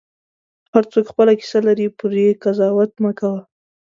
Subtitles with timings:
[0.73, 3.39] هر څوک خپله کیسه لري، پرې قضاوت مه کوه.